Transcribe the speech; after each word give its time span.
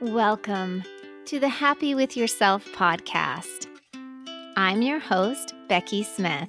Welcome 0.00 0.82
to 1.26 1.38
the 1.38 1.48
Happy 1.48 1.94
with 1.94 2.16
Yourself 2.16 2.66
podcast. 2.72 3.68
I'm 4.56 4.82
your 4.82 4.98
host, 4.98 5.54
Becky 5.68 6.02
Smith. 6.02 6.48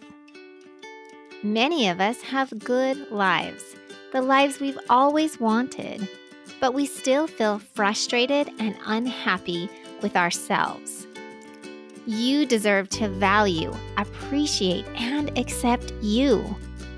Many 1.44 1.88
of 1.88 2.02
us 2.02 2.20
have 2.24 2.58
good 2.58 3.12
lives, 3.12 3.64
the 4.12 4.24
lives 4.24 4.60
we've 4.60 4.80
always 4.90 5.40
wanted, 5.40 6.10
but 6.60 6.74
we 6.74 6.88
still 6.88 7.28
feel 7.28 7.60
frustrated 7.60 8.50
and 8.58 8.76
unhappy 8.88 9.70
with 10.02 10.16
ourselves. 10.16 11.06
You 12.08 12.48
deserve 12.48 12.90
to 12.90 13.08
value, 13.10 13.72
appreciate, 13.98 14.88
and 14.96 15.38
accept 15.38 15.94
you 16.02 16.44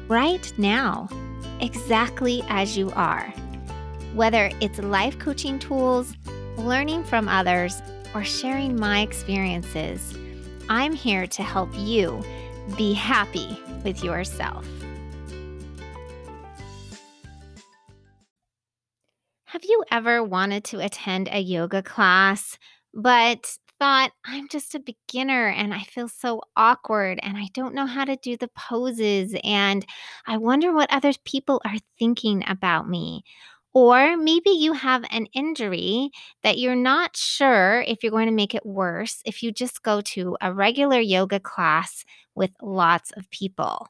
right 0.07 0.51
now, 0.57 1.09
exactly 1.59 2.41
as 2.47 2.77
you 2.77 2.89
are. 2.91 3.33
Whether 4.13 4.49
it's 4.61 4.79
life 4.79 5.19
coaching 5.19 5.59
tools, 5.59 6.16
learning 6.57 7.03
from 7.03 7.27
others, 7.29 7.81
or 8.13 8.23
sharing 8.23 8.79
my 8.79 9.01
experiences, 9.01 10.17
I'm 10.69 10.93
here 10.93 11.27
to 11.27 11.43
help 11.43 11.69
you 11.73 12.23
be 12.77 12.93
happy 12.93 13.57
with 13.83 14.03
yourself. 14.03 14.65
Have 19.45 19.63
you 19.63 19.83
ever 19.91 20.23
wanted 20.23 20.63
to 20.65 20.79
attend 20.79 21.29
a 21.31 21.39
yoga 21.39 21.81
class, 21.81 22.57
but 22.93 23.57
thought, 23.79 24.11
I'm 24.25 24.47
just 24.47 24.75
a 24.75 24.79
beginner 24.79 25.47
and 25.47 25.73
I 25.73 25.81
feel 25.81 26.07
so 26.07 26.41
awkward 26.55 27.19
and 27.21 27.37
I 27.37 27.47
don't 27.53 27.75
know 27.75 27.85
how 27.85 28.05
to 28.05 28.15
do 28.15 28.35
the 28.35 28.49
poses 28.49 29.35
and 29.43 29.85
I 30.25 30.37
wonder 30.37 30.73
what 30.73 30.91
other 30.91 31.11
people 31.25 31.61
are 31.63 31.77
thinking 31.99 32.43
about 32.47 32.89
me? 32.89 33.23
Or 33.77 34.17
maybe 34.17 34.49
you 34.49 34.73
have 34.73 35.03
an 35.11 35.27
injury 35.33 36.09
that 36.41 36.57
you're 36.57 36.75
not 36.75 37.15
sure 37.15 37.81
if 37.87 38.01
you're 38.01 38.11
going 38.11 38.25
to 38.27 38.31
make 38.33 38.55
it 38.55 38.65
worse 38.65 39.21
if 39.25 39.43
you 39.43 39.51
just 39.51 39.83
go 39.83 40.01
to 40.01 40.35
a 40.41 40.51
regular 40.53 40.99
yoga 40.99 41.39
class 41.39 42.03
with 42.33 42.51
lots 42.61 43.11
of 43.11 43.29
people. 43.29 43.87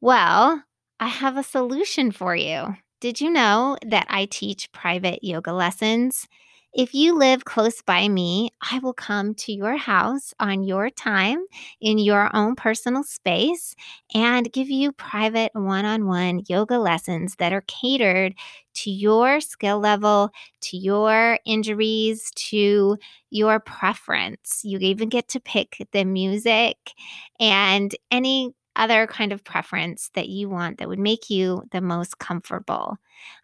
Well, 0.00 0.64
I 1.00 1.08
have 1.08 1.36
a 1.36 1.42
solution 1.44 2.12
for 2.12 2.36
you. 2.36 2.76
Did 3.00 3.20
you 3.20 3.30
know 3.30 3.76
that 3.86 4.06
I 4.10 4.26
teach 4.26 4.72
private 4.72 5.24
yoga 5.24 5.52
lessons? 5.52 6.28
If 6.74 6.94
you 6.94 7.18
live 7.18 7.44
close 7.44 7.82
by 7.82 8.08
me, 8.08 8.50
I 8.70 8.78
will 8.78 8.94
come 8.94 9.34
to 9.34 9.52
your 9.52 9.76
house 9.76 10.32
on 10.40 10.62
your 10.62 10.88
time 10.88 11.44
in 11.82 11.98
your 11.98 12.34
own 12.34 12.56
personal 12.56 13.04
space 13.04 13.74
and 14.14 14.50
give 14.50 14.70
you 14.70 14.92
private 14.92 15.50
one 15.52 15.84
on 15.84 16.06
one 16.06 16.42
yoga 16.48 16.78
lessons 16.78 17.36
that 17.36 17.52
are 17.52 17.64
catered 17.66 18.34
to 18.74 18.90
your 18.90 19.42
skill 19.42 19.80
level, 19.80 20.30
to 20.62 20.78
your 20.78 21.38
injuries, 21.44 22.30
to 22.36 22.96
your 23.28 23.60
preference. 23.60 24.62
You 24.64 24.78
even 24.78 25.10
get 25.10 25.28
to 25.28 25.40
pick 25.40 25.86
the 25.92 26.06
music 26.06 26.92
and 27.38 27.94
any 28.10 28.54
other 28.76 29.06
kind 29.06 29.32
of 29.32 29.44
preference 29.44 30.10
that 30.14 30.30
you 30.30 30.48
want 30.48 30.78
that 30.78 30.88
would 30.88 30.98
make 30.98 31.28
you 31.28 31.64
the 31.72 31.82
most 31.82 32.18
comfortable. 32.18 32.96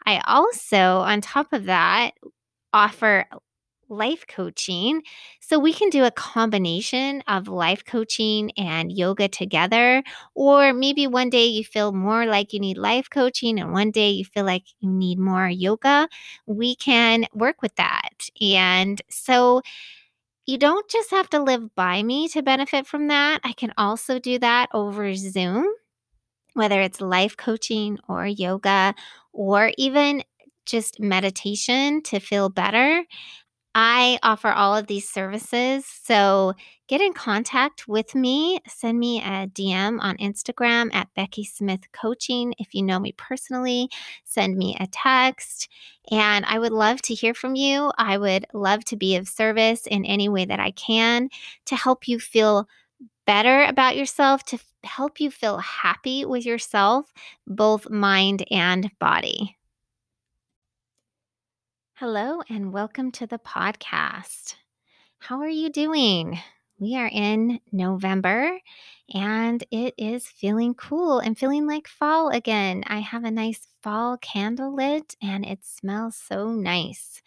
I 0.07 0.23
also, 0.27 1.01
on 1.01 1.21
top 1.21 1.53
of 1.53 1.67
that, 1.67 2.13
offer 2.73 3.27
life 3.91 4.27
coaching. 4.29 5.03
So 5.41 5.59
we 5.59 5.73
can 5.73 5.89
do 5.89 6.05
a 6.05 6.11
combination 6.11 7.23
of 7.27 7.49
life 7.49 7.85
coaching 7.87 8.51
and 8.59 8.93
yoga 8.93 9.29
together. 9.29 10.03
Or 10.35 10.75
maybe 10.75 11.07
one 11.07 11.31
day 11.31 11.47
you 11.47 11.65
feel 11.65 11.93
more 11.93 12.27
like 12.27 12.53
you 12.53 12.61
need 12.61 12.77
life 12.77 13.09
coaching 13.09 13.59
and 13.59 13.73
one 13.73 13.91
day 13.91 14.11
you 14.11 14.25
feel 14.27 14.45
like 14.45 14.65
you 14.81 14.91
need 14.91 15.19
more 15.19 15.49
yoga. 15.49 16.07
We 16.47 16.77
can 16.77 17.27
work 17.33 17.63
with 17.63 17.75
that. 17.77 18.29
And 18.43 19.01
so 19.09 19.63
you 20.47 20.59
don't 20.59 20.89
just 20.89 21.11
have 21.11 21.29
to 21.31 21.43
live 21.43 21.75
by 21.75 22.03
me 22.03 22.29
to 22.29 22.43
benefit 22.43 22.87
from 22.87 23.09
that. 23.09 23.41
I 23.45 23.53
can 23.53 23.73
also 23.77 24.19
do 24.19 24.39
that 24.39 24.69
over 24.73 25.15
Zoom, 25.15 25.67
whether 26.55 26.81
it's 26.81 27.01
life 27.01 27.37
coaching 27.37 27.99
or 28.09 28.27
yoga 28.27 28.95
or 29.33 29.73
even 29.79 30.23
just 30.69 31.01
meditation 31.01 32.03
to 32.03 32.21
feel 32.21 32.49
better. 32.49 33.05
I 33.75 34.19
offer 34.23 34.49
all 34.49 34.77
of 34.77 34.87
these 34.89 35.09
services. 35.09 35.87
So 35.87 36.55
get 36.89 37.01
in 37.01 37.13
contact 37.13 37.87
with 37.87 38.15
me. 38.15 38.59
Send 38.67 38.99
me 38.99 39.21
a 39.21 39.47
DM 39.47 40.01
on 40.01 40.17
Instagram 40.17 40.93
at 40.93 41.15
Becky 41.15 41.45
Smith 41.45 41.83
Coaching. 41.93 42.55
If 42.59 42.75
you 42.75 42.83
know 42.83 42.99
me 42.99 43.13
personally, 43.13 43.89
send 44.25 44.57
me 44.57 44.77
a 44.81 44.89
text. 44.89 45.69
And 46.11 46.45
I 46.47 46.59
would 46.59 46.73
love 46.73 47.03
to 47.03 47.15
hear 47.15 47.35
from 47.35 47.55
you. 47.55 47.93
I 47.99 48.19
would 48.19 48.47
love 48.53 48.85
to 48.87 48.97
be 48.97 49.17
of 49.17 49.29
service 49.29 49.87
in 49.87 50.05
any 50.05 50.29
way 50.29 50.45
that 50.47 50.61
I 50.61 50.73
can 50.73 51.29
to 51.67 51.77
help 51.77 52.09
you 52.09 52.19
feel 52.19 52.67
better 53.27 53.63
about 53.65 53.97
yourself, 53.97 54.43
to 54.47 54.59
help 54.83 55.21
you 55.21 55.31
feel 55.31 55.59
happy 55.59 56.25
with 56.25 56.47
yourself, 56.47 57.13
both 57.47 57.91
mind 57.91 58.45
and 58.51 58.91
body. 58.99 59.58
Hello, 61.99 62.41
and 62.49 62.73
welcome 62.73 63.11
to 63.13 63.27
the 63.27 63.39
podcast. 63.39 64.55
How 65.19 65.41
are 65.41 65.49
you 65.49 65.71
doing? 65.71 66.39
We 66.79 66.97
are 66.97 67.11
in 67.13 67.61
November 67.73 68.61
and 69.15 69.65
it 69.71 69.95
is 69.99 70.27
feeling 70.29 70.75
cool 70.75 71.19
and 71.19 71.37
feeling 71.39 71.67
like 71.67 71.89
fall 71.89 72.31
again. 72.31 72.85
I 72.87 73.01
have 73.01 73.25
a 73.25 73.31
nice 73.31 73.67
fall 73.83 74.17
candle 74.19 74.75
lit 74.75 75.17
and 75.23 75.45
it 75.45 75.65
smells 75.65 76.17
so 76.17 76.53
nice. 76.53 77.21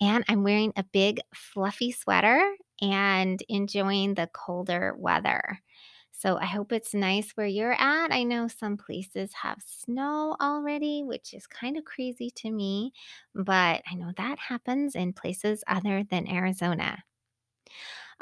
And 0.00 0.24
I'm 0.28 0.44
wearing 0.44 0.72
a 0.76 0.84
big 0.84 1.20
fluffy 1.34 1.92
sweater 1.92 2.40
and 2.82 3.42
enjoying 3.48 4.14
the 4.14 4.28
colder 4.32 4.94
weather. 4.98 5.60
So 6.18 6.38
I 6.38 6.46
hope 6.46 6.72
it's 6.72 6.94
nice 6.94 7.32
where 7.32 7.46
you're 7.46 7.74
at. 7.74 8.10
I 8.10 8.22
know 8.22 8.48
some 8.48 8.78
places 8.78 9.32
have 9.42 9.58
snow 9.66 10.34
already, 10.40 11.02
which 11.04 11.34
is 11.34 11.46
kind 11.46 11.76
of 11.76 11.84
crazy 11.84 12.30
to 12.36 12.50
me, 12.50 12.92
but 13.34 13.82
I 13.90 13.94
know 13.94 14.12
that 14.16 14.38
happens 14.38 14.94
in 14.94 15.12
places 15.12 15.62
other 15.68 16.04
than 16.10 16.26
Arizona. 16.28 17.02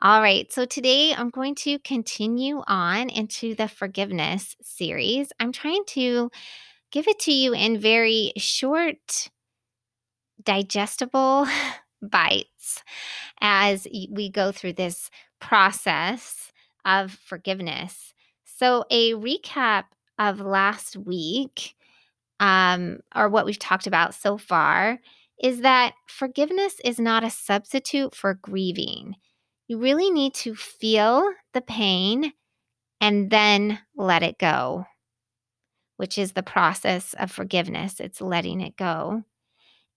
All 0.03 0.21
right, 0.21 0.53
so 0.53 0.65
today 0.65 1.15
I'm 1.15 1.31
going 1.31 1.54
to 1.56 1.78
continue 1.78 2.62
on 2.66 3.10
into 3.10 3.54
the 3.54 3.69
forgiveness 3.69 4.56
series. 4.60 5.31
I'm 5.38 5.53
trying 5.53 5.84
to 5.88 6.31
give 6.91 7.06
it 7.09 7.21
to 7.21 7.33
you 7.33 7.54
in 7.54 7.78
very 7.78 8.33
short, 8.37 9.31
digestible 10.43 11.47
bites 12.03 12.83
as 13.41 13.87
we 14.10 14.31
go 14.31 14.53
through 14.53 14.75
this 14.75 15.10
process 15.41 16.53
of 16.84 17.12
forgiveness. 17.12 18.15
So, 18.45 18.84
a 18.91 19.12
recap 19.15 19.84
of 20.19 20.41
last 20.41 20.97
week, 20.97 21.75
um, 22.41 23.00
or 23.15 23.28
what 23.28 23.47
we've 23.47 23.59
talked 23.59 23.87
about 23.87 24.15
so 24.15 24.39
far, 24.39 25.00
is 25.43 25.61
that 25.62 25.95
forgiveness 26.06 26.77
is 26.84 26.99
not 27.00 27.25
a 27.25 27.31
substitute 27.31 28.15
for 28.15 28.34
grieving. 28.34 29.17
You 29.67 29.78
really 29.78 30.11
need 30.11 30.34
to 30.34 30.55
feel 30.55 31.28
the 31.53 31.61
pain 31.61 32.33
and 33.01 33.31
then 33.31 33.81
let 33.97 34.22
it 34.22 34.39
go, 34.39 34.87
which 35.97 36.19
is 36.19 36.33
the 36.33 36.43
process 36.43 37.15
of 37.15 37.31
forgiveness. 37.31 37.99
It's 37.99 38.21
letting 38.21 38.61
it 38.61 38.77
go. 38.77 39.25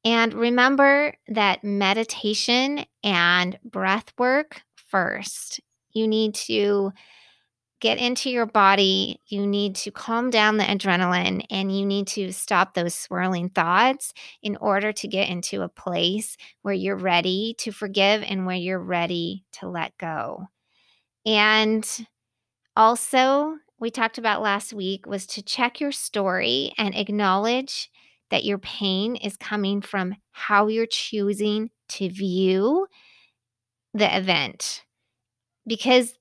And 0.03 0.33
remember 0.33 1.15
that 1.27 1.63
meditation 1.63 2.85
and 3.03 3.59
breath 3.63 4.13
work 4.17 4.61
first. 4.75 5.59
You 5.97 6.07
need 6.07 6.35
to 6.35 6.91
get 7.79 7.97
into 7.97 8.29
your 8.29 8.45
body. 8.45 9.19
You 9.27 9.45
need 9.45 9.75
to 9.77 9.91
calm 9.91 10.29
down 10.29 10.57
the 10.57 10.63
adrenaline 10.63 11.45
and 11.49 11.75
you 11.75 11.85
need 11.85 12.07
to 12.07 12.31
stop 12.31 12.73
those 12.73 12.95
swirling 12.95 13.49
thoughts 13.49 14.13
in 14.41 14.55
order 14.57 14.91
to 14.93 15.07
get 15.07 15.29
into 15.29 15.61
a 15.61 15.69
place 15.69 16.37
where 16.61 16.73
you're 16.73 16.97
ready 16.97 17.55
to 17.59 17.71
forgive 17.71 18.23
and 18.23 18.45
where 18.45 18.55
you're 18.55 18.79
ready 18.79 19.45
to 19.53 19.67
let 19.67 19.97
go. 19.97 20.47
And 21.25 21.87
also, 22.75 23.57
we 23.79 23.91
talked 23.91 24.17
about 24.17 24.41
last 24.41 24.73
week 24.73 25.05
was 25.05 25.27
to 25.27 25.43
check 25.43 25.79
your 25.79 25.91
story 25.91 26.73
and 26.77 26.95
acknowledge 26.95 27.91
that 28.29 28.43
your 28.43 28.57
pain 28.57 29.15
is 29.15 29.37
coming 29.37 29.81
from 29.81 30.15
how 30.31 30.67
you're 30.67 30.87
choosing 30.87 31.69
to 31.89 32.09
view 32.09 32.87
the 33.93 34.17
event 34.17 34.83
because 35.67 36.17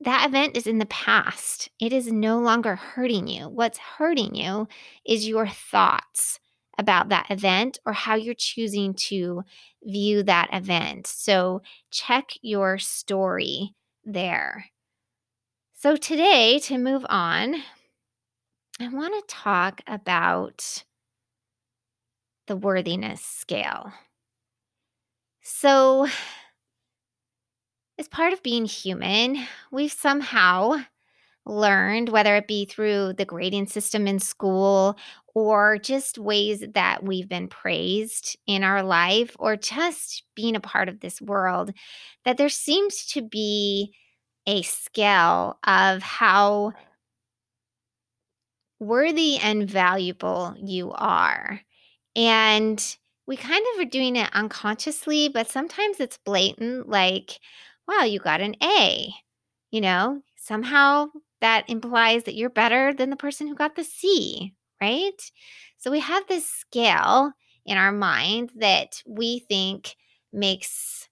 that 0.00 0.28
event 0.28 0.56
is 0.56 0.66
in 0.66 0.78
the 0.78 0.86
past. 0.86 1.70
It 1.80 1.92
is 1.92 2.12
no 2.12 2.38
longer 2.38 2.76
hurting 2.76 3.28
you. 3.28 3.48
What's 3.48 3.78
hurting 3.78 4.34
you 4.34 4.68
is 5.06 5.28
your 5.28 5.46
thoughts 5.46 6.38
about 6.78 7.08
that 7.08 7.26
event 7.30 7.78
or 7.86 7.92
how 7.92 8.14
you're 8.14 8.34
choosing 8.34 8.92
to 8.94 9.42
view 9.82 10.22
that 10.22 10.50
event. 10.52 11.06
So 11.06 11.62
check 11.90 12.30
your 12.42 12.78
story 12.78 13.74
there. 14.04 14.66
So, 15.78 15.94
today, 15.94 16.58
to 16.60 16.78
move 16.78 17.04
on, 17.08 17.56
I 18.80 18.88
want 18.88 19.14
to 19.14 19.34
talk 19.34 19.82
about 19.86 20.84
the 22.46 22.56
worthiness 22.56 23.20
scale. 23.20 23.92
So, 25.42 26.08
as 28.06 28.08
part 28.08 28.32
of 28.32 28.42
being 28.42 28.66
human, 28.66 29.36
we've 29.72 29.90
somehow 29.90 30.76
learned, 31.44 32.08
whether 32.08 32.36
it 32.36 32.46
be 32.46 32.64
through 32.64 33.14
the 33.14 33.24
grading 33.24 33.66
system 33.66 34.06
in 34.06 34.20
school 34.20 34.96
or 35.34 35.76
just 35.78 36.16
ways 36.16 36.62
that 36.74 37.02
we've 37.02 37.28
been 37.28 37.48
praised 37.48 38.38
in 38.46 38.62
our 38.62 38.84
life 38.84 39.34
or 39.40 39.56
just 39.56 40.22
being 40.36 40.54
a 40.54 40.60
part 40.60 40.88
of 40.88 41.00
this 41.00 41.20
world, 41.20 41.72
that 42.24 42.36
there 42.36 42.48
seems 42.48 43.06
to 43.06 43.22
be 43.22 43.92
a 44.46 44.62
scale 44.62 45.58
of 45.64 46.00
how 46.00 46.72
worthy 48.78 49.38
and 49.38 49.68
valuable 49.68 50.54
you 50.62 50.92
are. 50.92 51.60
And 52.14 52.96
we 53.26 53.36
kind 53.36 53.64
of 53.74 53.80
are 53.80 53.90
doing 53.90 54.14
it 54.14 54.30
unconsciously, 54.32 55.28
but 55.28 55.50
sometimes 55.50 55.98
it's 55.98 56.18
blatant 56.18 56.88
like, 56.88 57.40
wow, 57.88 58.04
you 58.04 58.18
got 58.20 58.40
an 58.40 58.56
A. 58.62 59.12
You 59.70 59.80
know, 59.80 60.22
somehow 60.36 61.08
that 61.40 61.68
implies 61.68 62.24
that 62.24 62.34
you're 62.34 62.50
better 62.50 62.94
than 62.94 63.10
the 63.10 63.16
person 63.16 63.46
who 63.46 63.54
got 63.54 63.76
the 63.76 63.84
C, 63.84 64.54
right? 64.80 65.20
So 65.78 65.90
we 65.90 66.00
have 66.00 66.26
this 66.26 66.48
scale 66.48 67.32
in 67.64 67.76
our 67.76 67.92
mind 67.92 68.50
that 68.56 69.02
we 69.06 69.40
think 69.40 69.96
makes 70.32 71.08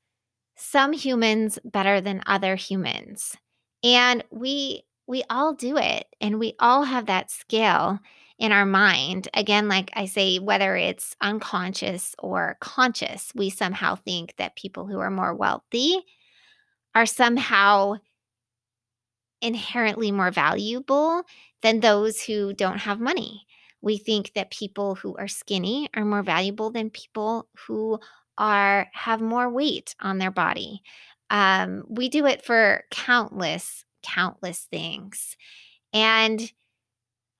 some 0.56 0.92
humans 0.92 1.58
better 1.64 2.00
than 2.00 2.22
other 2.26 2.56
humans. 2.56 3.36
And 3.82 4.24
we 4.30 4.84
we 5.06 5.22
all 5.28 5.52
do 5.52 5.76
it 5.76 6.06
and 6.20 6.38
we 6.38 6.54
all 6.58 6.84
have 6.84 7.06
that 7.06 7.30
scale 7.30 7.98
in 8.38 8.52
our 8.52 8.64
mind. 8.64 9.28
Again, 9.34 9.68
like 9.68 9.90
I 9.94 10.06
say, 10.06 10.38
whether 10.38 10.76
it's 10.76 11.14
unconscious 11.20 12.14
or 12.18 12.56
conscious, 12.60 13.30
we 13.34 13.50
somehow 13.50 13.96
think 13.96 14.34
that 14.38 14.56
people 14.56 14.86
who 14.86 14.98
are 15.00 15.10
more 15.10 15.34
wealthy 15.34 16.02
are 16.94 17.06
somehow 17.06 17.96
inherently 19.40 20.10
more 20.10 20.30
valuable 20.30 21.22
than 21.62 21.80
those 21.80 22.22
who 22.22 22.52
don't 22.52 22.78
have 22.78 23.00
money. 23.00 23.46
We 23.82 23.98
think 23.98 24.32
that 24.34 24.50
people 24.50 24.94
who 24.94 25.14
are 25.16 25.28
skinny 25.28 25.88
are 25.94 26.04
more 26.04 26.22
valuable 26.22 26.70
than 26.70 26.90
people 26.90 27.48
who 27.66 28.00
are 28.38 28.88
have 28.92 29.20
more 29.20 29.50
weight 29.50 29.94
on 30.00 30.18
their 30.18 30.30
body. 30.30 30.82
Um, 31.30 31.84
we 31.88 32.08
do 32.08 32.26
it 32.26 32.44
for 32.44 32.84
countless, 32.90 33.84
countless 34.02 34.60
things. 34.70 35.36
And 35.92 36.50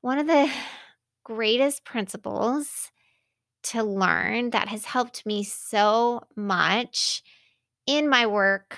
one 0.02 0.18
of 0.18 0.26
the 0.26 0.50
greatest 1.24 1.84
principles 1.84 2.90
to 3.62 3.82
learn 3.82 4.50
that 4.50 4.68
has 4.68 4.84
helped 4.84 5.24
me 5.24 5.42
so 5.42 6.22
much 6.36 7.22
in 7.86 8.08
my 8.10 8.26
work 8.26 8.76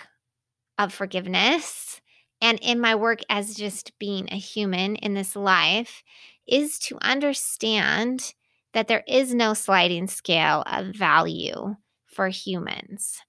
of 0.78 0.92
forgiveness 0.92 2.00
and 2.40 2.58
in 2.60 2.80
my 2.80 2.94
work 2.94 3.20
as 3.28 3.54
just 3.54 3.98
being 3.98 4.28
a 4.30 4.36
human 4.36 4.96
in 4.96 5.14
this 5.14 5.34
life 5.34 6.02
is 6.46 6.78
to 6.78 6.98
understand 7.00 8.34
that 8.72 8.88
there 8.88 9.04
is 9.08 9.34
no 9.34 9.54
sliding 9.54 10.06
scale 10.06 10.62
of 10.66 10.94
value 10.94 11.74
for 12.06 12.28
humans. 12.28 13.20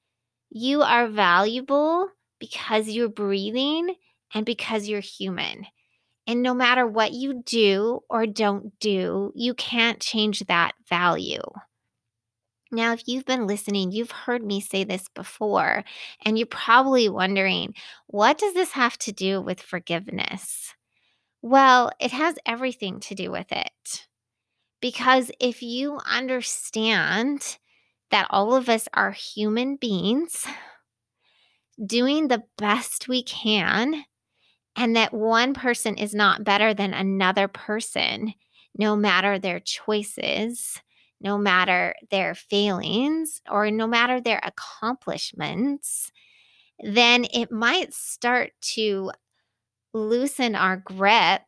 You 0.50 0.82
are 0.82 1.08
valuable 1.08 2.10
because 2.40 2.90
you're 2.90 3.10
breathing 3.10 3.96
and 4.34 4.46
because 4.46 4.88
you're 4.88 5.00
human. 5.00 5.66
And 6.28 6.44
no 6.44 6.54
matter 6.54 6.86
what 6.86 7.14
you 7.14 7.42
do 7.46 8.02
or 8.10 8.28
don't 8.28 8.78
do, 8.80 9.32
you 9.36 9.54
can't 9.54 10.02
change 10.02 10.42
that 10.48 10.74
value. 10.90 11.42
Now, 12.72 12.94
if 12.94 13.04
you've 13.08 13.26
been 13.26 13.48
listening, 13.48 13.92
you've 13.92 14.12
heard 14.12 14.44
me 14.44 14.60
say 14.60 14.84
this 14.84 15.08
before, 15.14 15.84
and 16.26 16.38
you're 16.38 16.48
probably 16.48 17.10
wondering, 17.10 17.74
what 18.08 18.38
does 18.38 18.54
this 18.54 18.72
have 18.72 18.98
to 19.00 19.12
do 19.12 19.42
with 19.42 19.62
forgiveness? 19.62 20.74
Well, 21.42 21.92
it 22.00 22.12
has 22.12 22.36
everything 22.46 23.00
to 23.02 23.16
do 23.16 23.32
with 23.32 23.52
it. 23.52 24.08
Because 24.82 25.32
if 25.40 25.64
you 25.64 26.00
understand 26.10 27.58
that 28.12 28.28
all 28.30 28.56
of 28.56 28.70
us 28.70 28.88
are 28.94 29.12
human 29.12 29.76
beings 29.76 30.46
doing 31.84 32.28
the 32.28 32.44
best 32.58 33.08
we 33.08 33.24
can, 33.24 34.04
and 34.76 34.96
that 34.96 35.14
one 35.14 35.54
person 35.54 35.96
is 35.96 36.14
not 36.14 36.44
better 36.44 36.74
than 36.74 36.94
another 36.94 37.48
person, 37.48 38.34
no 38.78 38.96
matter 38.96 39.40
their 39.40 39.60
choices, 39.60 40.82
no 41.22 41.38
matter 41.38 41.96
their 42.12 42.36
failings 42.36 43.42
or 43.50 43.72
no 43.72 43.88
matter 43.88 44.22
their 44.22 44.42
accomplishments, 44.44 46.12
then 46.80 47.26
it 47.34 47.52
might 47.52 47.94
start 47.94 48.52
to 48.62 49.12
loosen 49.94 50.56
our 50.56 50.78
grip 50.78 51.42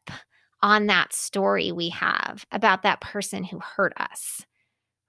on 0.62 0.88
that 0.88 1.13
story 1.13 1.71
we 1.71 1.89
have 1.89 2.45
about 2.51 2.83
that 2.83 3.01
person 3.01 3.44
who 3.44 3.60
hurt 3.60 3.94
us, 3.98 4.45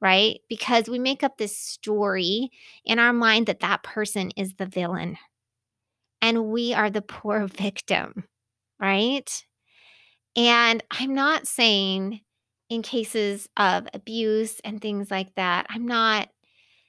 right? 0.00 0.40
Because 0.48 0.88
we 0.88 0.98
make 0.98 1.22
up 1.24 1.38
this 1.38 1.56
story 1.56 2.50
in 2.84 2.98
our 2.98 3.12
mind 3.12 3.46
that 3.46 3.60
that 3.60 3.82
person 3.82 4.30
is 4.36 4.54
the 4.54 4.66
villain 4.66 5.16
and 6.22 6.46
we 6.46 6.74
are 6.74 6.90
the 6.90 7.02
poor 7.02 7.46
victim, 7.58 8.24
right? 8.80 9.44
And 10.36 10.82
I'm 10.90 11.14
not 11.14 11.46
saying 11.46 12.20
in 12.70 12.82
cases 12.82 13.48
of 13.56 13.88
abuse 13.94 14.60
and 14.64 14.80
things 14.80 15.10
like 15.10 15.34
that, 15.36 15.66
I'm 15.68 15.86
not 15.86 16.30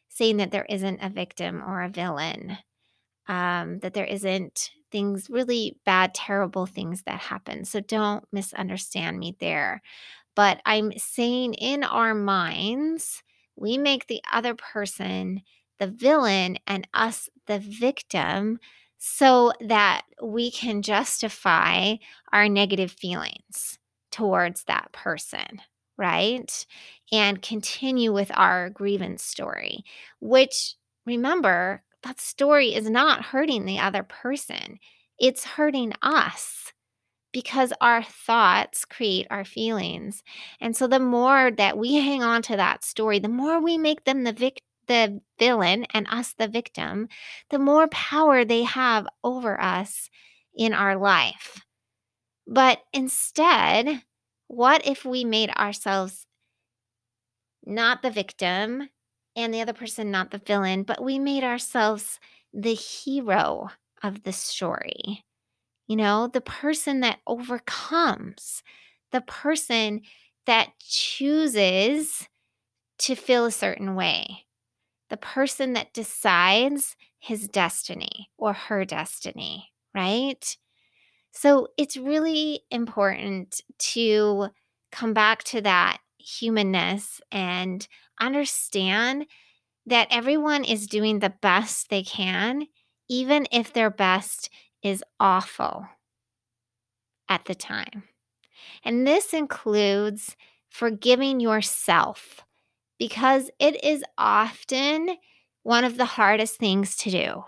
saying 0.10 0.38
that 0.38 0.52
there 0.52 0.66
isn't 0.70 1.02
a 1.04 1.10
victim 1.10 1.64
or 1.66 1.82
a 1.82 1.90
villain, 1.90 2.58
um, 3.28 3.80
that 3.80 3.94
there 3.94 4.06
isn't 4.06 4.72
things 4.92 5.30
really 5.30 5.78
bad, 5.86 6.14
terrible 6.14 6.66
things 6.66 7.04
that 7.04 7.20
happen. 7.20 7.66
So 7.66 7.80
don't 7.80 8.26
misunderstand 8.32 9.20
me 9.20 9.36
there. 9.40 9.82
But 10.36 10.62
I'm 10.66 10.94
saying 10.98 11.56
in 11.56 11.84
our 11.84 12.14
minds, 12.16 13.24
we 13.56 13.78
make 13.78 14.08
the 14.08 14.22
other 14.32 14.56
person 14.56 15.42
the 15.80 15.88
villain 15.88 16.58
and 16.68 16.88
us 16.94 17.30
the 17.48 17.60
victim 17.60 18.60
so 18.98 19.52
that 19.62 20.04
we 20.22 20.52
can 20.52 20.84
justify 20.84 21.96
our 22.32 22.48
negative 22.48 22.92
feelings 22.92 23.80
towards 24.12 24.64
that 24.66 24.92
person, 24.92 25.62
right? 26.02 26.66
And 27.12 27.42
continue 27.42 28.12
with 28.12 28.32
our 28.34 28.72
grievance 28.72 29.24
story, 29.24 29.86
which 30.20 30.76
remember, 31.06 31.84
that 32.04 32.20
story 32.20 32.74
is 32.74 32.90
not 32.90 33.24
hurting 33.24 33.66
the 33.66 33.78
other 33.78 34.02
person, 34.04 34.80
it's 35.20 35.46
hurting 35.46 35.94
us 36.02 36.74
because 37.32 37.72
our 37.80 38.04
thoughts 38.04 38.84
create 38.84 39.28
our 39.30 39.46
feelings. 39.46 40.24
And 40.60 40.76
so 40.76 40.88
the 40.88 41.00
more 41.00 41.52
that 41.52 41.78
we 41.78 41.96
hang 41.96 42.24
on 42.24 42.42
to 42.44 42.58
that 42.58 42.84
story, 42.84 43.20
the 43.20 43.30
more 43.30 43.62
we 43.62 43.78
make 43.78 44.04
them 44.04 44.24
the 44.24 44.34
victim 44.34 44.66
the 44.88 45.22
villain 45.40 45.86
and 45.94 46.06
us 46.10 46.34
the 46.34 46.48
victim, 46.50 47.08
the 47.50 47.60
more 47.60 47.88
power 47.90 48.44
they 48.44 48.64
have 48.64 49.08
over 49.24 49.62
us 49.62 50.10
in 50.54 50.74
our 50.74 50.98
life. 50.98 51.64
But 52.46 52.80
instead, 52.92 54.04
what 54.52 54.86
if 54.86 55.06
we 55.06 55.24
made 55.26 55.50
ourselves 55.52 56.26
not 57.66 58.02
the 58.02 58.12
victim 58.12 58.90
and 59.36 59.54
the 59.54 59.62
other 59.62 59.74
person 59.74 60.12
not 60.12 60.32
the 60.32 60.38
villain, 60.40 60.84
but 60.84 61.04
we 61.04 61.20
made 61.20 61.44
ourselves 61.44 62.20
the 62.54 62.74
hero 62.74 63.70
of 64.04 64.24
the 64.24 64.34
story? 64.34 65.24
You 65.88 65.98
know, 65.98 66.28
the 66.28 66.42
person 66.42 67.02
that 67.02 67.20
overcomes, 67.28 68.64
the 69.12 69.22
person 69.22 70.02
that 70.46 70.72
chooses 70.80 72.28
to 73.00 73.16
feel 73.16 73.46
a 73.46 73.52
certain 73.52 73.96
way, 73.96 74.46
the 75.10 75.18
person 75.18 75.74
that 75.74 75.94
decides 75.94 76.96
his 77.20 77.48
destiny 77.48 78.30
or 78.38 78.54
her 78.54 78.86
destiny, 78.86 79.72
right? 79.96 80.58
So 81.32 81.70
it's 81.78 81.98
really 81.98 82.62
important 82.70 83.62
to 83.80 84.50
come 84.92 85.14
back 85.14 85.44
to 85.46 85.62
that 85.62 86.00
humanness 86.18 87.22
and 87.32 87.88
understand 88.20 89.26
that 89.86 90.08
everyone 90.12 90.64
is 90.64 90.88
doing 90.88 91.20
the 91.20 91.34
best 91.42 91.90
they 91.90 92.04
can, 92.04 92.68
even 93.10 93.48
if 93.52 93.74
their 93.74 93.90
best 93.90 94.50
is 94.84 95.04
awful 95.20 95.88
at 97.30 97.46
the 97.46 97.56
time. 97.56 98.04
And 98.84 99.08
this 99.08 99.34
includes 99.34 100.36
forgiving 100.70 101.40
yourself 101.40 102.42
because 103.00 103.50
it 103.60 103.84
is 103.84 104.04
often 104.18 105.18
one 105.64 105.84
of 105.84 105.98
the 105.98 106.06
hardest 106.06 106.58
things 106.58 106.96
to 106.98 107.12
do 107.12 107.44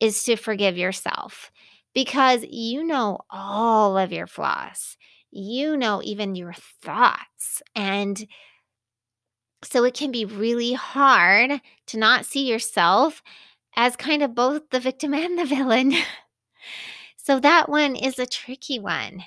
is 0.00 0.24
to 0.24 0.36
forgive 0.36 0.76
yourself 0.76 1.50
because 1.94 2.44
you 2.48 2.84
know 2.84 3.18
all 3.30 3.98
of 3.98 4.12
your 4.12 4.26
flaws. 4.26 4.96
You 5.30 5.76
know 5.76 6.02
even 6.04 6.34
your 6.34 6.54
thoughts 6.82 7.62
and 7.74 8.26
So 9.64 9.84
it 9.84 9.94
can 9.94 10.10
be 10.10 10.24
really 10.24 10.72
hard 10.72 11.60
to 11.86 11.98
not 11.98 12.26
see 12.26 12.48
yourself 12.48 13.22
as 13.76 13.96
kind 13.96 14.22
of 14.22 14.34
both 14.34 14.70
the 14.70 14.80
victim 14.80 15.14
and 15.14 15.38
the 15.38 15.44
villain. 15.44 15.94
so 17.16 17.40
that 17.40 17.68
one 17.68 17.96
is 17.96 18.18
a 18.18 18.26
tricky 18.26 18.78
one. 18.78 19.24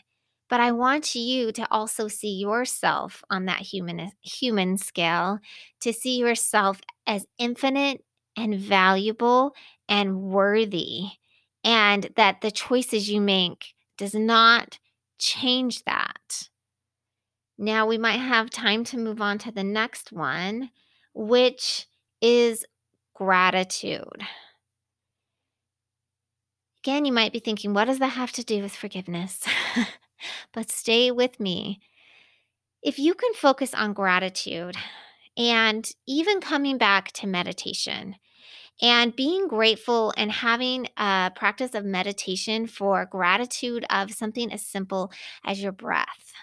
But 0.50 0.60
I 0.60 0.72
want 0.74 1.15
you 1.15 1.51
to 1.53 1.67
also 1.72 2.07
see 2.07 2.34
yourself 2.39 3.24
on 3.31 3.45
that 3.45 3.62
human 3.62 4.00
uh, 4.00 4.10
human 4.22 4.77
scale, 4.77 5.39
to 5.81 5.91
see 5.91 6.17
yourself 6.19 6.79
as 7.07 7.25
infinite 7.39 8.03
and 8.38 8.60
valuable 8.60 9.55
and 9.89 10.22
worthy 10.22 11.07
and 11.65 12.12
that 12.15 12.41
the 12.41 12.51
choices 12.51 13.10
you 13.10 13.19
make 13.19 13.74
does 13.98 14.13
not 14.13 14.77
change 15.17 15.84
that. 15.86 16.50
Now 17.57 17.88
we 17.88 17.98
might 17.98 18.19
have 18.19 18.50
time 18.51 18.84
to 18.86 18.98
move 18.98 19.19
on 19.19 19.39
to 19.39 19.51
the 19.51 19.63
next 19.63 20.12
one, 20.12 20.69
which 21.13 21.88
is 22.22 22.65
gratitude. 23.15 24.22
Again, 26.84 27.05
you 27.05 27.12
might 27.12 27.34
be 27.34 27.39
thinking, 27.39 27.74
what 27.74 27.86
does 27.86 27.98
that 28.00 28.10
have 28.10 28.31
to 28.34 28.43
do 28.43 28.62
with 28.62 28.75
forgiveness? 28.75 29.43
but 30.53 30.69
stay 30.69 31.10
with 31.10 31.39
me. 31.39 31.79
If 32.84 33.00
you 33.00 33.15
can 33.15 33.34
focus 33.34 33.74
on 33.74 33.93
gratitude 33.93 34.75
and 35.36 35.89
even 36.05 36.41
coming 36.41 36.77
back 36.77 37.12
to 37.13 37.25
meditation 37.25 38.17
and 38.82 39.15
being 39.15 39.48
grateful 39.48 40.13
and 40.17 40.32
having 40.32 40.88
a 40.98 41.32
practice 41.36 41.74
of 41.74 41.86
meditation 41.86 42.67
for 42.67 43.05
gratitude 43.05 43.86
of 43.89 44.12
something 44.12 44.51
as 44.51 44.65
simple 44.65 45.12
as 45.46 45.62
your 45.62 45.72
breath, 45.72 46.34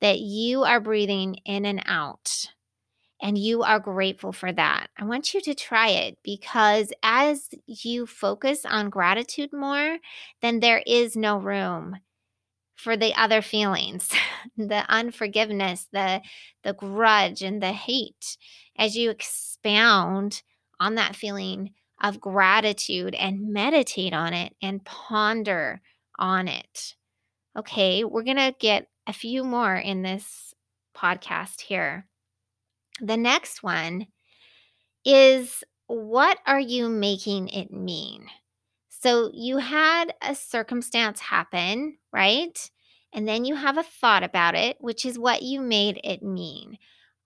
that 0.00 0.20
you 0.20 0.64
are 0.64 0.80
breathing 0.80 1.36
in 1.44 1.64
and 1.64 1.82
out 1.86 2.48
and 3.22 3.38
you 3.38 3.62
are 3.62 3.78
grateful 3.78 4.32
for 4.32 4.52
that. 4.52 4.88
I 4.98 5.04
want 5.04 5.32
you 5.32 5.40
to 5.42 5.54
try 5.54 5.90
it 5.90 6.18
because 6.24 6.92
as 7.04 7.48
you 7.66 8.04
focus 8.04 8.66
on 8.66 8.90
gratitude 8.90 9.52
more, 9.52 9.98
then 10.42 10.58
there 10.58 10.82
is 10.84 11.16
no 11.16 11.38
room 11.38 11.96
for 12.74 12.96
the 12.96 13.14
other 13.14 13.40
feelings, 13.40 14.10
the 14.56 14.84
unforgiveness, 14.88 15.86
the 15.92 16.20
the 16.64 16.74
grudge 16.74 17.42
and 17.42 17.62
the 17.62 17.72
hate. 17.72 18.36
As 18.76 18.96
you 18.96 19.10
expound 19.10 20.42
on 20.80 20.96
that 20.96 21.16
feeling 21.16 21.72
of 22.02 22.20
gratitude 22.20 23.14
and 23.14 23.52
meditate 23.52 24.12
on 24.12 24.34
it 24.34 24.54
and 24.60 24.84
ponder 24.84 25.80
on 26.18 26.48
it. 26.48 26.94
Okay, 27.56 28.04
we're 28.04 28.24
going 28.24 28.36
to 28.36 28.54
get 28.58 28.88
a 29.06 29.12
few 29.12 29.44
more 29.44 29.76
in 29.76 30.02
this 30.02 30.54
podcast 30.96 31.62
here. 31.62 32.06
The 33.00 33.16
next 33.16 33.62
one 33.62 34.06
is 35.04 35.62
what 35.86 36.38
are 36.46 36.60
you 36.60 36.88
making 36.88 37.48
it 37.48 37.72
mean? 37.72 38.26
So 38.88 39.30
you 39.34 39.58
had 39.58 40.14
a 40.22 40.34
circumstance 40.34 41.20
happen, 41.20 41.98
right? 42.12 42.70
And 43.12 43.28
then 43.28 43.44
you 43.44 43.56
have 43.56 43.76
a 43.76 43.82
thought 43.82 44.22
about 44.22 44.54
it, 44.54 44.76
which 44.80 45.04
is 45.04 45.18
what 45.18 45.42
you 45.42 45.60
made 45.60 46.00
it 46.02 46.22
mean 46.22 46.78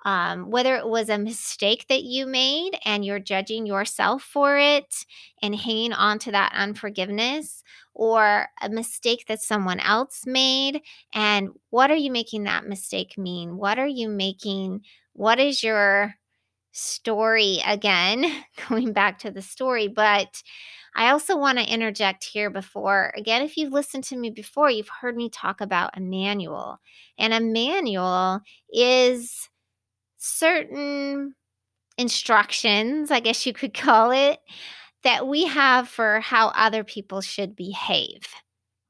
um, 0.06 0.52
whether 0.52 0.76
it 0.76 0.86
was 0.86 1.08
a 1.08 1.18
mistake 1.18 1.86
that 1.88 2.04
you 2.04 2.26
made 2.26 2.78
and 2.84 3.04
you're 3.04 3.18
judging 3.18 3.66
yourself 3.66 4.22
for 4.22 4.56
it 4.56 5.04
and 5.42 5.56
hanging 5.56 5.92
on 5.92 6.20
to 6.20 6.30
that 6.30 6.52
unforgiveness, 6.54 7.64
or 7.92 8.46
a 8.62 8.68
mistake 8.68 9.24
that 9.26 9.42
someone 9.42 9.80
else 9.80 10.22
made, 10.24 10.80
and 11.12 11.48
what 11.70 11.90
are 11.90 11.96
you 11.96 12.12
making 12.12 12.44
that 12.44 12.68
mistake 12.68 13.18
mean? 13.18 13.56
What 13.56 13.80
are 13.80 13.86
you 13.86 14.08
making? 14.08 14.82
What 15.14 15.40
is 15.40 15.64
your 15.64 16.14
story 16.70 17.60
again? 17.66 18.24
Going 18.68 18.92
back 18.92 19.18
to 19.20 19.32
the 19.32 19.42
story, 19.42 19.88
but 19.88 20.40
I 20.94 21.10
also 21.10 21.36
want 21.36 21.58
to 21.58 21.72
interject 21.72 22.22
here 22.22 22.48
before 22.48 23.12
again, 23.16 23.42
if 23.42 23.56
you've 23.56 23.72
listened 23.72 24.04
to 24.04 24.16
me 24.16 24.30
before, 24.30 24.70
you've 24.70 24.88
heard 24.88 25.16
me 25.16 25.30
talk 25.30 25.60
about 25.60 25.96
a 25.96 26.00
manual, 26.00 26.78
and 27.18 27.34
a 27.34 27.40
manual 27.40 28.40
is 28.72 29.48
certain 30.26 31.34
instructions, 31.98 33.10
I 33.10 33.20
guess 33.20 33.46
you 33.46 33.52
could 33.52 33.74
call 33.86 34.10
it, 34.10 34.38
that 35.04 35.26
we 35.28 35.46
have 35.46 35.88
for 35.88 36.20
how 36.20 36.48
other 36.48 36.84
people 36.84 37.20
should 37.20 37.56
behave, 37.56 38.22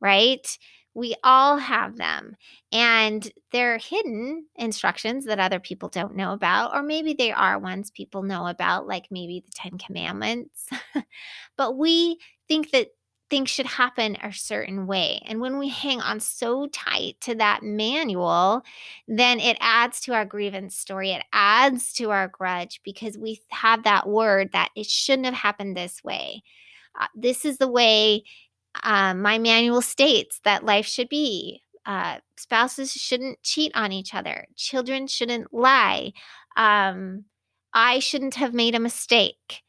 right? 0.00 0.46
We 0.94 1.14
all 1.22 1.58
have 1.58 1.96
them. 1.96 2.36
And 2.72 3.30
they're 3.52 3.78
hidden 3.78 4.46
instructions 4.56 5.26
that 5.26 5.38
other 5.38 5.60
people 5.60 5.90
don't 5.90 6.16
know 6.16 6.32
about, 6.32 6.74
or 6.74 6.82
maybe 6.82 7.12
they 7.12 7.32
are 7.32 7.58
ones 7.58 7.90
people 7.90 8.22
know 8.22 8.46
about, 8.46 8.86
like 8.86 9.06
maybe 9.10 9.42
the 9.44 9.52
Ten 9.54 9.78
Commandments. 9.78 10.68
but 11.58 11.76
we 11.76 12.18
think 12.48 12.70
that 12.70 12.88
things 13.28 13.50
should 13.50 13.66
happen 13.66 14.16
a 14.22 14.32
certain 14.32 14.86
way. 14.86 15.20
And 15.26 15.40
when 15.40 15.58
we 15.58 15.68
hang 15.68 16.00
on 16.00 16.20
so 16.20 16.66
tight 16.68 17.16
to 17.22 17.34
that 17.36 17.62
manual, 17.62 18.62
then 19.08 19.40
it 19.40 19.56
adds 19.60 20.00
to 20.02 20.14
our 20.14 20.24
grievance 20.24 20.76
story. 20.76 21.10
It 21.10 21.24
adds 21.32 21.92
to 21.94 22.10
our 22.10 22.28
grudge 22.28 22.80
because 22.84 23.18
we 23.18 23.40
have 23.50 23.82
that 23.84 24.08
word 24.08 24.50
that 24.52 24.70
it 24.76 24.86
shouldn't 24.86 25.26
have 25.26 25.34
happened 25.34 25.76
this 25.76 26.04
way. 26.04 26.42
Uh, 26.98 27.08
this 27.14 27.44
is 27.44 27.58
the 27.58 27.70
way 27.70 28.22
uh, 28.82 29.14
my 29.14 29.38
manual 29.38 29.82
states 29.82 30.40
that 30.44 30.64
life 30.64 30.86
should 30.86 31.08
be. 31.08 31.62
Uh, 31.84 32.18
spouses 32.36 32.92
shouldn't 32.92 33.42
cheat 33.42 33.72
on 33.74 33.92
each 33.92 34.14
other. 34.14 34.46
Children 34.56 35.06
shouldn't 35.06 35.52
lie. 35.52 36.12
Um, 36.56 37.24
I 37.72 37.98
shouldn't 37.98 38.34
have 38.36 38.54
made 38.54 38.74
a 38.74 38.80
mistake. 38.80 39.62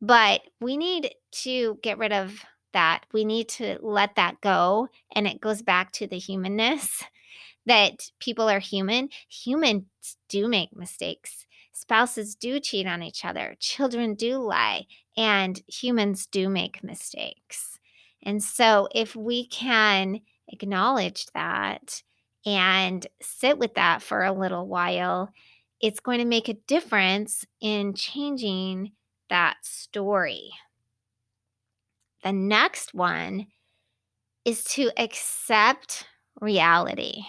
But 0.00 0.42
we 0.60 0.76
need 0.76 1.10
to 1.42 1.78
get 1.82 1.98
rid 1.98 2.12
of 2.12 2.44
that. 2.72 3.04
We 3.12 3.24
need 3.24 3.48
to 3.50 3.78
let 3.80 4.16
that 4.16 4.40
go. 4.40 4.88
And 5.14 5.26
it 5.26 5.40
goes 5.40 5.62
back 5.62 5.92
to 5.92 6.06
the 6.06 6.18
humanness 6.18 7.04
that 7.66 8.10
people 8.20 8.48
are 8.48 8.60
human. 8.60 9.08
Humans 9.28 9.84
do 10.28 10.48
make 10.48 10.76
mistakes. 10.76 11.46
Spouses 11.72 12.34
do 12.34 12.58
cheat 12.58 12.86
on 12.86 13.02
each 13.02 13.24
other. 13.24 13.56
Children 13.60 14.14
do 14.14 14.38
lie. 14.38 14.86
And 15.16 15.60
humans 15.68 16.26
do 16.26 16.48
make 16.48 16.82
mistakes. 16.82 17.78
And 18.22 18.42
so 18.42 18.88
if 18.94 19.14
we 19.14 19.46
can 19.46 20.20
acknowledge 20.48 21.26
that 21.34 22.02
and 22.44 23.06
sit 23.20 23.58
with 23.58 23.74
that 23.74 24.02
for 24.02 24.24
a 24.24 24.32
little 24.32 24.66
while, 24.66 25.30
it's 25.80 26.00
going 26.00 26.18
to 26.18 26.24
make 26.24 26.48
a 26.48 26.54
difference 26.66 27.44
in 27.60 27.94
changing 27.94 28.92
that 29.30 29.56
story. 29.62 30.50
The 32.24 32.32
next 32.32 32.94
one 32.94 33.46
is 34.44 34.64
to 34.64 34.90
accept 34.96 36.06
reality. 36.40 37.22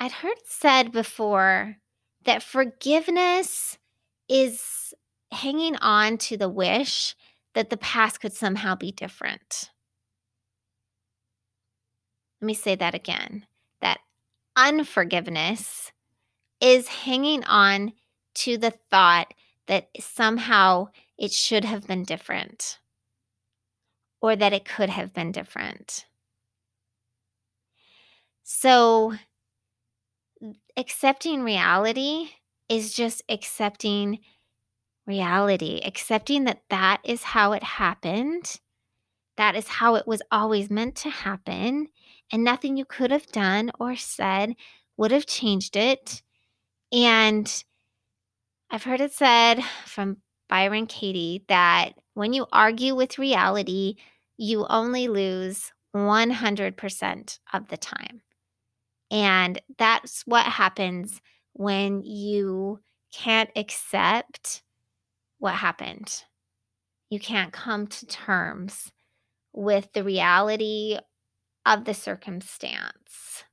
I'd 0.00 0.12
heard 0.12 0.38
said 0.44 0.92
before 0.92 1.76
that 2.24 2.42
forgiveness 2.42 3.78
is 4.28 4.92
hanging 5.30 5.76
on 5.76 6.18
to 6.18 6.36
the 6.36 6.48
wish 6.48 7.14
that 7.54 7.70
the 7.70 7.76
past 7.76 8.20
could 8.20 8.32
somehow 8.32 8.74
be 8.74 8.92
different. 8.92 9.70
Let 12.40 12.46
me 12.46 12.54
say 12.54 12.74
that 12.74 12.94
again 12.94 13.46
that 13.80 14.00
unforgiveness 14.56 15.92
is 16.60 16.88
hanging 16.88 17.44
on 17.44 17.92
to 18.34 18.58
the 18.58 18.72
thought 18.90 19.32
that 19.66 19.88
somehow 20.00 20.88
it 21.18 21.32
should 21.32 21.64
have 21.64 21.86
been 21.86 22.04
different 22.04 22.78
or 24.20 24.36
that 24.36 24.52
it 24.52 24.64
could 24.64 24.88
have 24.88 25.12
been 25.12 25.32
different. 25.32 26.06
So, 28.44 29.14
accepting 30.76 31.42
reality 31.42 32.30
is 32.68 32.94
just 32.94 33.22
accepting 33.28 34.20
reality, 35.06 35.80
accepting 35.84 36.44
that 36.44 36.62
that 36.70 37.00
is 37.04 37.22
how 37.22 37.52
it 37.52 37.62
happened. 37.62 38.60
That 39.36 39.56
is 39.56 39.66
how 39.66 39.96
it 39.96 40.06
was 40.06 40.22
always 40.30 40.70
meant 40.70 40.96
to 40.96 41.10
happen. 41.10 41.88
And 42.30 42.44
nothing 42.44 42.76
you 42.76 42.84
could 42.84 43.10
have 43.10 43.26
done 43.26 43.70
or 43.78 43.96
said 43.96 44.54
would 44.96 45.10
have 45.10 45.26
changed 45.26 45.76
it. 45.76 46.22
And 46.92 47.64
I've 48.70 48.84
heard 48.84 49.00
it 49.00 49.12
said 49.12 49.62
from 49.86 50.18
Byron 50.52 50.86
Katie 50.86 51.46
that 51.48 51.92
when 52.12 52.34
you 52.34 52.44
argue 52.52 52.94
with 52.94 53.18
reality, 53.18 53.94
you 54.36 54.66
only 54.68 55.08
lose 55.08 55.72
100% 55.96 57.38
of 57.54 57.68
the 57.68 57.76
time. 57.78 58.20
And 59.10 59.62
that's 59.78 60.24
what 60.26 60.44
happens 60.44 61.22
when 61.54 62.02
you 62.02 62.80
can't 63.14 63.48
accept 63.56 64.62
what 65.38 65.54
happened. 65.54 66.22
You 67.08 67.18
can't 67.18 67.50
come 67.50 67.86
to 67.86 68.04
terms 68.04 68.92
with 69.54 69.90
the 69.94 70.04
reality 70.04 70.98
of 71.64 71.86
the 71.86 71.94
circumstance. 71.94 73.44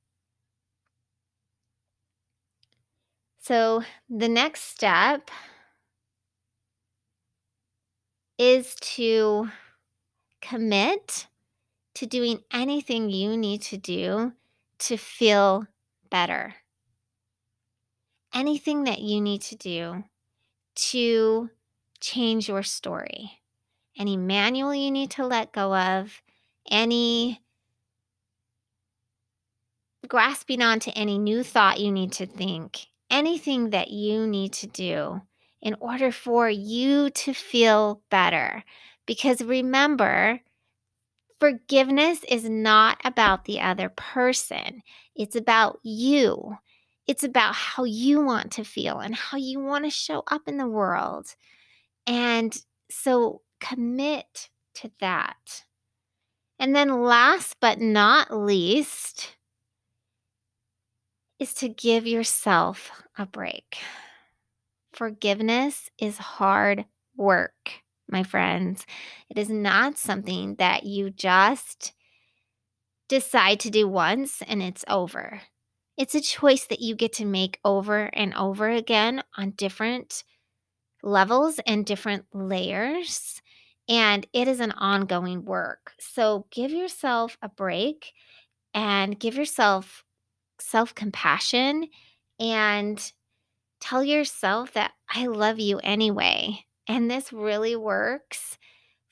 So, 3.40 3.84
the 4.10 4.28
next 4.28 4.64
step 4.64 5.32
is 8.40 8.74
to 8.76 9.50
commit 10.42 11.28
to 11.94 12.06
doing 12.06 12.40
anything 12.52 13.10
you 13.10 13.36
need 13.36 13.62
to 13.62 13.78
do 13.78 14.32
to 14.80 14.96
feel 14.96 15.68
better. 16.10 16.56
Anything 18.34 18.86
that 18.86 19.00
you 19.00 19.20
need 19.20 19.42
to 19.42 19.56
do 19.58 20.06
to 20.76 21.50
change 22.00 22.48
your 22.48 22.64
story. 22.64 23.42
Any 23.98 24.16
manual 24.16 24.74
you 24.74 24.90
need 24.90 25.12
to 25.12 25.28
let 25.28 25.52
go 25.52 25.76
of, 25.76 26.22
any 26.72 27.42
grasping 30.08 30.62
onto 30.62 30.92
any 30.96 31.18
new 31.18 31.44
thought 31.44 31.82
you 31.82 31.92
need 31.92 32.14
to 32.14 32.26
think, 32.26 32.88
anything 33.12 33.72
that 33.72 33.90
you 33.90 34.26
need 34.26 34.54
to 34.54 34.68
do 34.68 35.22
in 35.62 35.76
order 35.80 36.12
for 36.12 36.50
you 36.50 37.10
to 37.12 37.34
feel 37.34 38.02
better. 38.10 38.64
Because 39.06 39.42
remember, 39.42 40.42
forgiveness 41.40 42.20
is 42.28 42.50
not 42.50 43.00
about 43.04 43.46
the 43.46 43.60
other 43.60 43.90
person, 43.90 44.82
it's 45.16 45.36
about 45.36 45.80
you. 45.84 46.58
It's 47.08 47.24
about 47.24 47.56
how 47.56 47.86
you 47.86 48.22
want 48.22 48.52
to 48.52 48.64
feel 48.64 49.00
and 49.00 49.16
how 49.16 49.38
you 49.38 49.60
want 49.60 49.84
to 49.84 49.90
show 49.90 50.24
up 50.28 50.44
in 50.48 50.58
the 50.58 50.68
world. 50.68 51.34
And 52.06 52.56
so 52.92 53.42
commit 53.60 54.50
to 54.76 54.92
that. 55.00 55.64
And 56.60 56.76
then, 56.76 57.02
last 57.02 57.58
but 57.60 57.80
not 57.80 58.32
least, 58.32 59.38
is 61.40 61.54
to 61.56 61.70
give 61.70 62.06
yourself 62.06 62.92
a 63.18 63.26
break. 63.26 63.78
Forgiveness 65.00 65.90
is 65.98 66.18
hard 66.18 66.84
work, 67.16 67.72
my 68.10 68.22
friends. 68.22 68.86
It 69.30 69.38
is 69.38 69.50
not 69.50 69.98
something 69.98 70.56
that 70.56 70.84
you 70.84 71.10
just 71.10 71.94
decide 73.08 73.62
to 73.62 73.70
do 73.70 73.88
once 73.88 74.42
and 74.46 74.62
it's 74.62 74.84
over. 74.90 75.44
It's 75.96 76.16
a 76.16 76.20
choice 76.20 76.66
that 76.66 76.82
you 76.82 76.96
get 76.96 77.14
to 77.14 77.24
make 77.24 77.62
over 77.64 78.10
and 78.12 78.34
over 78.34 78.68
again 78.68 79.24
on 79.38 79.52
different 79.52 80.26
levels 81.02 81.62
and 81.66 81.86
different 81.86 82.26
layers. 82.34 83.42
And 83.88 84.28
it 84.34 84.50
is 84.50 84.60
an 84.60 84.74
ongoing 84.74 85.46
work. 85.46 85.94
So 85.98 86.46
give 86.52 86.72
yourself 86.72 87.38
a 87.42 87.48
break 87.48 88.12
and 88.74 89.18
give 89.18 89.36
yourself 89.36 90.04
self 90.60 90.94
compassion 90.94 91.88
and 92.38 93.14
tell 93.80 94.04
yourself 94.04 94.74
that 94.74 94.92
I 95.10 95.28
love 95.28 95.60
you 95.60 95.80
anyway. 95.80 96.66
And 96.88 97.10
this 97.10 97.32
really 97.32 97.76
works 97.76 98.58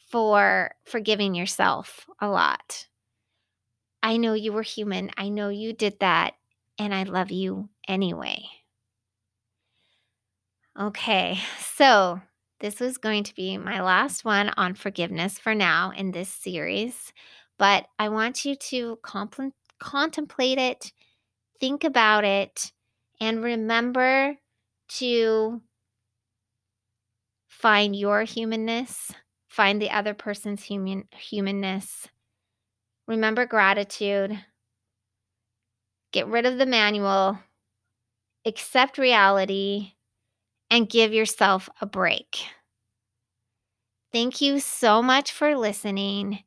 for 0.10 0.72
forgiving 0.86 1.36
yourself 1.36 2.06
a 2.20 2.28
lot. 2.28 2.88
I 4.02 4.18
know 4.18 4.34
you 4.34 4.54
were 4.54 4.64
human. 4.64 5.12
I 5.18 5.30
know 5.30 5.50
you 5.50 5.74
did 5.74 6.00
that. 6.00 6.36
And 6.80 6.94
I 6.94 7.04
love 7.04 7.32
you 7.32 7.70
anyway. 7.88 8.44
Okay, 10.80 11.40
so 11.60 12.22
this 12.60 12.80
was 12.80 13.00
going 13.00 13.24
to 13.24 13.36
be 13.36 13.58
my 13.58 13.82
last 13.82 14.24
one 14.24 14.50
on 14.58 14.76
forgiveness 14.76 15.40
for 15.40 15.56
now 15.56 15.92
in 15.96 16.12
this 16.12 16.30
series, 16.30 17.14
but 17.58 17.88
I 17.98 18.10
want 18.10 18.46
you 18.46 18.56
to 18.56 19.00
compl- 19.04 19.54
contemplate 19.80 20.60
it, 20.60 20.92
think 21.60 21.84
about 21.84 22.26
it, 22.26 22.72
and 23.20 23.44
remember 23.44 24.38
to 24.90 25.62
find 27.48 27.96
your 27.96 28.24
humanness, 28.24 29.12
find 29.48 29.82
the 29.82 29.90
other 29.90 30.14
person's 30.14 30.64
human 30.64 31.06
humanness. 31.12 32.08
Remember 33.08 33.46
gratitude. 33.46 34.40
Get 36.12 36.28
rid 36.28 36.46
of 36.46 36.58
the 36.58 36.66
manual. 36.66 37.40
Accept 38.46 38.98
reality 38.98 39.94
and 40.70 40.90
give 40.90 41.14
yourself 41.14 41.70
a 41.82 41.86
break. 41.86 42.38
Thank 44.12 44.42
you 44.42 44.60
so 44.60 45.02
much 45.02 45.32
for 45.32 45.58
listening. 45.58 46.40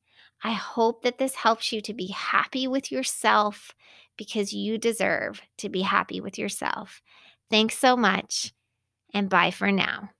I 0.42 0.53
hope 0.53 1.03
that 1.03 1.18
this 1.18 1.35
helps 1.35 1.72
you 1.72 1.81
to 1.83 1.92
be 1.92 2.07
happy 2.09 2.66
with 2.66 2.90
yourself 2.90 3.74
because 4.16 4.53
you 4.53 4.79
deserve 4.79 5.42
to 5.59 5.68
be 5.68 5.83
happy 5.83 6.20
with 6.20 6.38
yourself. 6.38 7.03
Thanks 7.50 7.76
so 7.76 7.96
much, 7.96 8.52
and 9.12 9.28
bye 9.28 9.50
for 9.50 9.72
now. 9.72 10.10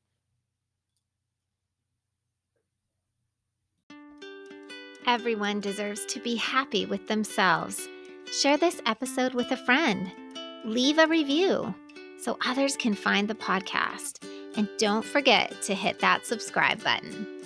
Everyone 5.07 5.61
deserves 5.61 6.05
to 6.07 6.21
be 6.21 6.37
happy 6.37 6.87
with 6.87 7.09
themselves. 7.09 7.89
Share 8.33 8.57
this 8.57 8.81
episode 8.87 9.35
with 9.35 9.51
a 9.51 9.57
friend. 9.57 10.11
Leave 10.65 10.99
a 10.99 11.07
review 11.07 11.75
so 12.21 12.37
others 12.45 12.77
can 12.77 12.95
find 12.95 13.27
the 13.27 13.35
podcast. 13.35 14.25
And 14.57 14.69
don't 14.79 15.05
forget 15.05 15.63
to 15.63 15.75
hit 15.75 16.01
that 16.01 16.27
subscribe 16.27 16.83
button. 16.85 17.40